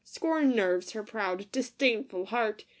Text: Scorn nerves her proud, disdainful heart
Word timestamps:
Scorn 0.03 0.55
nerves 0.55 0.93
her 0.93 1.03
proud, 1.03 1.51
disdainful 1.51 2.25
heart 2.25 2.65